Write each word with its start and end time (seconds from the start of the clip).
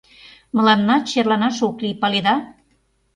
—Мыланна 0.55 0.95
черланаш 1.09 1.57
ок 1.67 1.77
лий, 1.83 1.95
паледа? 2.01 2.35